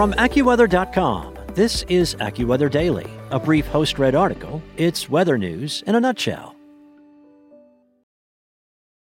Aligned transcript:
From 0.00 0.14
AccuWeather.com, 0.14 1.34
this 1.54 1.82
is 1.90 2.14
AccuWeather 2.14 2.70
Daily, 2.70 3.06
a 3.30 3.38
brief 3.38 3.66
host 3.66 3.98
read 3.98 4.14
article. 4.14 4.62
It's 4.78 5.10
weather 5.10 5.36
news 5.36 5.84
in 5.86 5.94
a 5.94 6.00
nutshell. 6.00 6.56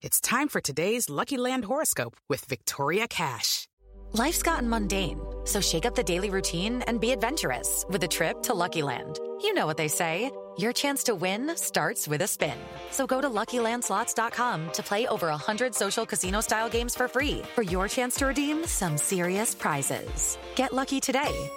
It's 0.01 0.21
time 0.21 0.49
for 0.49 0.61
today's 0.61 1.09
Lucky 1.09 1.37
Land 1.37 1.67
horoscope 1.67 2.17
with 2.29 2.45
Victoria 2.47 3.07
Cash. 3.07 3.69
Life's 4.11 4.43
gotten 4.43 4.69
mundane, 4.69 5.21
so 5.45 5.61
shake 5.61 5.87
up 5.87 5.95
the 5.95 6.03
daily 6.03 6.31
routine 6.31 6.83
and 6.89 7.01
be 7.01 7.13
adventurous 7.13 7.85
with 7.89 8.03
a 8.03 8.09
trip 8.09 8.43
to 8.43 8.53
Lucky 8.53 8.83
Land. 8.83 9.21
You 9.43 9.55
know 9.55 9.67
what 9.67 9.77
they 9.77 9.89
say. 9.89 10.31
Your 10.59 10.73
chance 10.73 11.05
to 11.05 11.15
win 11.15 11.57
starts 11.57 12.07
with 12.07 12.23
a 12.23 12.27
spin. 12.27 12.59
So 12.91 13.07
go 13.07 13.21
to 13.21 13.29
LuckyLandSlots.com 13.29 14.73
to 14.73 14.83
play 14.83 15.07
over 15.07 15.29
100 15.29 15.75
social 15.75 16.05
casino-style 16.05 16.69
games 16.69 16.95
for 16.95 17.09
free 17.09 17.43
for 17.55 17.63
your 17.63 17.89
chance 17.89 18.17
to 18.17 18.27
redeem 18.27 18.67
some 18.67 18.99
serious 18.99 19.55
prizes. 19.55 20.37
Get 20.57 20.73
lucky 20.73 21.01
today 21.01 21.51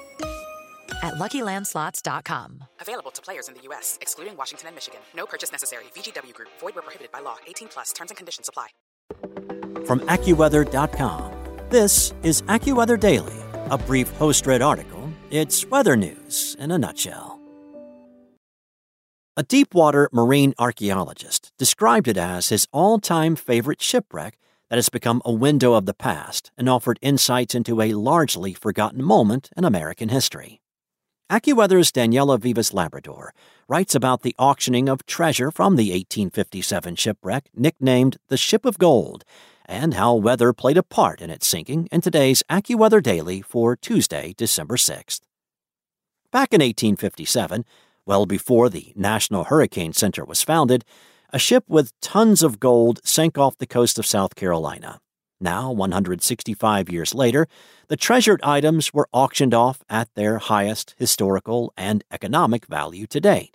at 1.03 1.15
LuckyLandSlots.com. 1.15 2.63
Available 2.79 3.11
to 3.11 3.21
players 3.21 3.49
in 3.49 3.53
the 3.53 3.61
U.S., 3.63 3.97
excluding 4.01 4.37
Washington 4.37 4.67
and 4.67 4.75
Michigan. 4.75 5.01
No 5.15 5.25
purchase 5.25 5.51
necessary. 5.51 5.83
VGW 5.93 6.33
Group. 6.33 6.49
Void 6.59 6.75
where 6.75 6.83
prohibited 6.83 7.11
by 7.11 7.19
law. 7.19 7.35
18 7.47 7.67
plus. 7.67 7.91
Terms 7.91 8.11
and 8.11 8.17
conditions 8.17 8.49
apply. 8.49 8.67
From 9.85 9.99
AccuWeather.com, 10.01 11.33
this 11.69 12.13
is 12.23 12.41
AccuWeather 12.43 12.99
Daily, 12.99 13.35
a 13.69 13.77
brief 13.77 14.09
host-read 14.11 14.61
article. 14.61 15.09
It's 15.29 15.65
weather 15.65 15.97
news 15.97 16.55
in 16.59 16.71
a 16.71 16.77
nutshell. 16.77 17.34
A 19.37 19.43
deepwater 19.43 20.07
marine 20.13 20.53
archaeologist 20.57 21.51
described 21.57 22.07
it 22.07 22.15
as 22.15 22.47
his 22.47 22.69
all 22.71 22.99
time 22.99 23.35
favorite 23.35 23.81
shipwreck 23.81 24.37
that 24.69 24.77
has 24.77 24.87
become 24.87 25.21
a 25.25 25.33
window 25.33 25.73
of 25.73 25.85
the 25.85 25.93
past 25.93 26.51
and 26.57 26.69
offered 26.69 26.97
insights 27.01 27.53
into 27.53 27.81
a 27.81 27.95
largely 27.95 28.53
forgotten 28.53 29.03
moment 29.03 29.49
in 29.57 29.65
American 29.65 30.07
history. 30.07 30.61
AccuWeather's 31.29 31.91
Daniela 31.91 32.39
Vivas 32.39 32.73
Labrador 32.73 33.33
writes 33.67 33.93
about 33.93 34.21
the 34.21 34.35
auctioning 34.39 34.87
of 34.87 35.05
treasure 35.05 35.51
from 35.51 35.75
the 35.75 35.89
1857 35.89 36.95
shipwreck 36.95 37.49
nicknamed 37.53 38.15
the 38.29 38.37
Ship 38.37 38.63
of 38.63 38.77
Gold 38.77 39.25
and 39.65 39.95
how 39.95 40.15
weather 40.15 40.53
played 40.53 40.77
a 40.77 40.83
part 40.83 41.19
in 41.19 41.29
its 41.29 41.45
sinking 41.45 41.89
in 41.91 41.99
today's 41.99 42.41
AccuWeather 42.49 43.03
Daily 43.03 43.41
for 43.41 43.75
Tuesday, 43.75 44.33
December 44.37 44.77
6th. 44.77 45.19
Back 46.31 46.53
in 46.53 46.59
1857, 46.61 47.65
well 48.05 48.25
before 48.25 48.69
the 48.69 48.93
National 48.95 49.45
Hurricane 49.45 49.93
Center 49.93 50.23
was 50.23 50.43
founded, 50.43 50.85
a 51.31 51.39
ship 51.39 51.63
with 51.67 51.99
tons 52.01 52.43
of 52.43 52.59
gold 52.59 52.99
sank 53.03 53.37
off 53.37 53.57
the 53.57 53.67
coast 53.67 53.97
of 53.97 54.05
South 54.05 54.35
Carolina. 54.35 54.99
Now, 55.41 55.71
165 55.71 56.89
years 56.89 57.13
later, 57.13 57.47
the 57.87 57.97
treasured 57.97 58.41
items 58.41 58.93
were 58.93 59.09
auctioned 59.11 59.53
off 59.53 59.83
at 59.89 60.07
their 60.15 60.37
highest 60.37 60.95
historical 60.97 61.73
and 61.75 62.03
economic 62.11 62.67
value 62.67 63.05
to 63.07 63.19
date. 63.19 63.54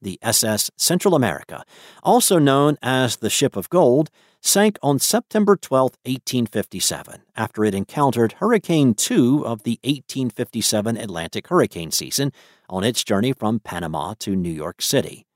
The 0.00 0.18
SS 0.22 0.70
Central 0.76 1.14
America, 1.14 1.64
also 2.02 2.38
known 2.38 2.76
as 2.82 3.16
the 3.16 3.30
Ship 3.30 3.56
of 3.56 3.70
Gold, 3.70 4.10
sank 4.40 4.78
on 4.82 4.98
September 4.98 5.56
12, 5.56 5.92
1857, 6.04 7.22
after 7.34 7.64
it 7.64 7.74
encountered 7.74 8.32
Hurricane 8.34 8.94
2 8.94 9.46
of 9.46 9.62
the 9.62 9.80
1857 9.82 10.96
Atlantic 10.96 11.48
hurricane 11.48 11.90
season 11.90 12.32
on 12.68 12.84
its 12.84 13.02
journey 13.02 13.32
from 13.32 13.58
Panama 13.58 14.14
to 14.20 14.36
New 14.36 14.52
York 14.52 14.82
City. 14.82 15.26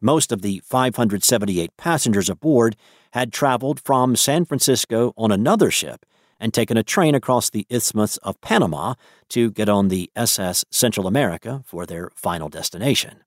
Most 0.00 0.30
of 0.30 0.42
the 0.42 0.60
578 0.64 1.76
passengers 1.76 2.28
aboard 2.28 2.76
had 3.12 3.32
traveled 3.32 3.80
from 3.80 4.14
San 4.14 4.44
Francisco 4.44 5.12
on 5.16 5.32
another 5.32 5.70
ship 5.70 6.04
and 6.38 6.52
taken 6.52 6.76
a 6.76 6.82
train 6.82 7.14
across 7.14 7.48
the 7.48 7.66
Isthmus 7.70 8.18
of 8.18 8.40
Panama 8.40 8.94
to 9.30 9.50
get 9.50 9.68
on 9.68 9.88
the 9.88 10.10
SS 10.14 10.64
Central 10.70 11.06
America 11.06 11.62
for 11.64 11.86
their 11.86 12.10
final 12.14 12.48
destination. 12.48 13.22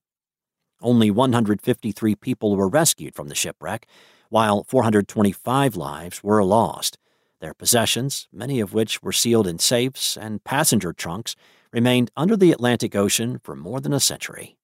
Only 0.80 1.10
153 1.10 2.14
people 2.16 2.56
were 2.56 2.68
rescued 2.68 3.14
from 3.14 3.28
the 3.28 3.34
shipwreck, 3.34 3.86
while 4.28 4.64
425 4.64 5.76
lives 5.76 6.22
were 6.22 6.42
lost. 6.44 6.98
Their 7.40 7.54
possessions, 7.54 8.28
many 8.32 8.60
of 8.60 8.74
which 8.74 9.02
were 9.02 9.12
sealed 9.12 9.46
in 9.46 9.58
safes 9.58 10.16
and 10.16 10.44
passenger 10.44 10.92
trunks, 10.92 11.36
remained 11.72 12.10
under 12.16 12.36
the 12.36 12.52
Atlantic 12.52 12.94
Ocean 12.94 13.38
for 13.42 13.56
more 13.56 13.80
than 13.80 13.92
a 13.92 14.00
century. 14.00 14.56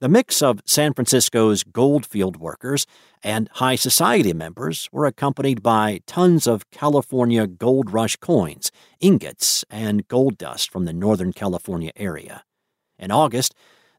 The 0.00 0.08
mix 0.08 0.42
of 0.42 0.60
San 0.66 0.92
Francisco's 0.92 1.62
goldfield 1.62 2.36
workers 2.36 2.86
and 3.22 3.48
high 3.54 3.76
society 3.76 4.32
members 4.32 4.88
were 4.92 5.06
accompanied 5.06 5.62
by 5.62 6.00
tons 6.06 6.46
of 6.46 6.68
California 6.70 7.46
gold 7.46 7.92
rush 7.92 8.16
coins, 8.16 8.70
ingots, 9.00 9.64
and 9.70 10.06
gold 10.08 10.36
dust 10.36 10.70
from 10.70 10.84
the 10.84 10.92
Northern 10.92 11.32
California 11.32 11.92
area. 11.96 12.44
In 12.98 13.10
August, 13.10 13.54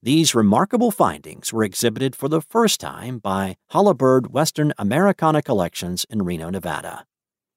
these 0.05 0.35
remarkable 0.35 0.91
findings 0.91 1.51
were 1.51 1.63
exhibited 1.63 2.15
for 2.15 2.29
the 2.29 2.39
first 2.39 2.79
time 2.79 3.17
by 3.17 3.57
Holabird 3.71 4.27
Western 4.27 4.71
Americana 4.77 5.41
Collections 5.41 6.05
in 6.11 6.21
Reno, 6.21 6.51
Nevada. 6.51 7.07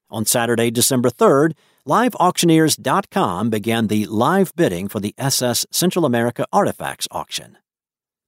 On 0.09 0.25
Saturday, 0.25 0.71
December 0.71 1.11
3rd, 1.11 1.53
LiveAuctioneers.com 1.87 3.51
began 3.51 3.89
the 3.89 4.07
live 4.07 4.57
bidding 4.57 4.89
for 4.89 4.99
the 4.99 5.15
SS 5.19 5.67
Central 5.71 6.07
America 6.07 6.47
Artifacts 6.51 7.07
auction. 7.11 7.59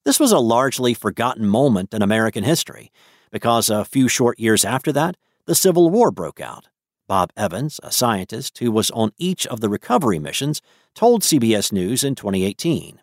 This 0.05 0.21
was 0.21 0.33
a 0.33 0.39
largely 0.39 0.93
forgotten 0.93 1.47
moment 1.47 1.95
in 1.95 2.03
American 2.03 2.45
history 2.45 2.93
because 3.31 3.71
a 3.71 3.87
few 3.87 4.07
short 4.07 4.39
years 4.39 4.67
after 4.67 4.93
that, 4.93 5.17
the 5.47 5.55
Civil 5.55 5.89
War 5.89 6.11
broke 6.11 6.43
out. 6.43 6.69
Bob 7.09 7.33
Evans, 7.39 7.81
a 7.83 7.91
scientist 7.91 8.59
who 8.59 8.71
was 8.71 8.91
on 8.91 9.13
each 9.17 9.47
of 9.47 9.63
the 9.63 9.71
recovery 9.71 10.19
missions, 10.19 10.61
told 10.95 11.23
CBS 11.23 11.73
News 11.73 12.05
in 12.05 12.15
2018. 12.15 13.01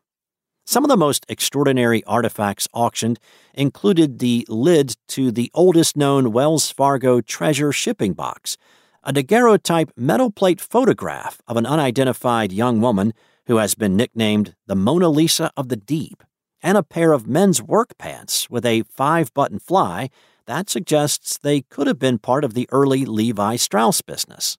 Some 0.69 0.83
of 0.83 0.89
the 0.89 0.97
most 0.97 1.25
extraordinary 1.29 2.03
artifacts 2.03 2.67
auctioned 2.73 3.21
included 3.53 4.19
the 4.19 4.45
lid 4.49 4.97
to 5.07 5.31
the 5.31 5.49
oldest 5.53 5.95
known 5.95 6.33
Wells 6.33 6.69
Fargo 6.71 7.21
treasure 7.21 7.71
shipping 7.71 8.11
box, 8.11 8.57
a 9.01 9.13
daguerreotype 9.13 9.93
metal 9.95 10.29
plate 10.29 10.59
photograph 10.59 11.41
of 11.47 11.55
an 11.55 11.65
unidentified 11.65 12.51
young 12.51 12.81
woman 12.81 13.13
who 13.45 13.55
has 13.55 13.75
been 13.75 13.95
nicknamed 13.95 14.55
the 14.65 14.75
Mona 14.75 15.07
Lisa 15.07 15.51
of 15.55 15.69
the 15.69 15.77
Deep, 15.77 16.21
and 16.61 16.77
a 16.77 16.83
pair 16.83 17.13
of 17.13 17.27
men's 17.27 17.63
work 17.63 17.97
pants 17.97 18.49
with 18.49 18.65
a 18.65 18.83
five 18.89 19.33
button 19.33 19.59
fly 19.59 20.09
that 20.47 20.69
suggests 20.69 21.37
they 21.37 21.61
could 21.61 21.87
have 21.87 21.97
been 21.97 22.19
part 22.19 22.43
of 22.43 22.55
the 22.55 22.67
early 22.73 23.05
Levi 23.05 23.55
Strauss 23.55 24.01
business. 24.01 24.57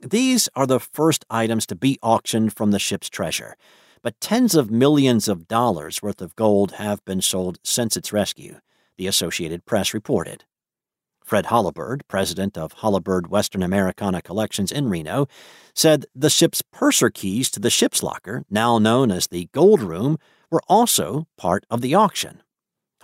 These 0.00 0.48
are 0.56 0.66
the 0.66 0.80
first 0.80 1.24
items 1.30 1.64
to 1.66 1.76
be 1.76 1.96
auctioned 2.02 2.56
from 2.56 2.72
the 2.72 2.80
ship's 2.80 3.08
treasure 3.08 3.54
but 4.02 4.20
tens 4.20 4.54
of 4.54 4.70
millions 4.70 5.28
of 5.28 5.46
dollars 5.46 6.02
worth 6.02 6.20
of 6.20 6.36
gold 6.36 6.72
have 6.72 7.04
been 7.04 7.22
sold 7.22 7.58
since 7.62 7.96
its 7.96 8.12
rescue, 8.12 8.56
the 8.96 9.06
Associated 9.06 9.64
Press 9.64 9.94
reported. 9.94 10.44
Fred 11.24 11.46
Holabird, 11.46 12.02
president 12.08 12.58
of 12.58 12.72
Holabird 12.74 13.28
Western 13.28 13.62
Americana 13.62 14.20
Collections 14.20 14.72
in 14.72 14.88
Reno, 14.88 15.28
said 15.74 16.04
the 16.14 16.28
ship's 16.28 16.62
purser 16.72 17.10
keys 17.10 17.48
to 17.50 17.60
the 17.60 17.70
ship's 17.70 18.02
locker, 18.02 18.44
now 18.50 18.78
known 18.78 19.12
as 19.12 19.28
the 19.28 19.48
Gold 19.52 19.80
Room, 19.80 20.18
were 20.50 20.62
also 20.68 21.28
part 21.38 21.64
of 21.70 21.80
the 21.80 21.94
auction. 21.94 22.42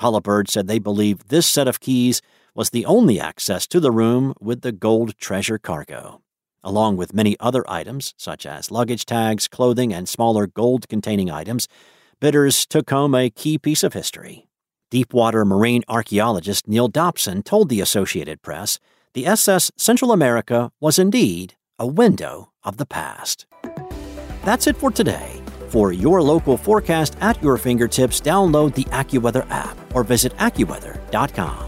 Holabird 0.00 0.50
said 0.50 0.66
they 0.66 0.80
believe 0.80 1.28
this 1.28 1.46
set 1.46 1.68
of 1.68 1.80
keys 1.80 2.20
was 2.54 2.70
the 2.70 2.84
only 2.86 3.20
access 3.20 3.66
to 3.68 3.78
the 3.78 3.92
room 3.92 4.34
with 4.40 4.62
the 4.62 4.72
gold 4.72 5.16
treasure 5.16 5.58
cargo 5.58 6.20
along 6.68 6.98
with 6.98 7.14
many 7.14 7.34
other 7.40 7.64
items, 7.66 8.12
such 8.18 8.44
as 8.44 8.70
luggage 8.70 9.06
tags, 9.06 9.48
clothing, 9.48 9.92
and 9.92 10.06
smaller 10.06 10.46
gold 10.46 10.86
containing 10.86 11.30
items, 11.30 11.66
bidders 12.20 12.66
took 12.66 12.90
home 12.90 13.14
a 13.14 13.30
key 13.30 13.56
piece 13.56 13.82
of 13.82 13.94
history. 13.94 14.46
Deepwater 14.90 15.46
marine 15.46 15.82
archaeologist 15.88 16.68
Neil 16.68 16.88
Dobson 16.88 17.42
told 17.42 17.70
the 17.70 17.80
Associated 17.80 18.42
Press 18.42 18.78
the 19.14 19.26
SS 19.26 19.70
Central 19.76 20.12
America 20.12 20.70
was 20.78 20.98
indeed 20.98 21.54
a 21.78 21.86
window 21.86 22.50
of 22.62 22.76
the 22.76 22.86
past. 22.86 23.46
That's 24.44 24.66
it 24.66 24.76
for 24.76 24.90
today. 24.90 25.40
For 25.68 25.92
your 25.92 26.22
local 26.22 26.58
forecast 26.58 27.16
at 27.20 27.42
your 27.42 27.56
fingertips, 27.56 28.20
download 28.20 28.74
the 28.74 28.84
AccuWeather 28.84 29.48
app 29.50 29.78
or 29.94 30.04
visit 30.04 30.36
AccuWeather.com. 30.36 31.67